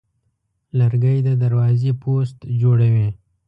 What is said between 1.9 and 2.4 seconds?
پوست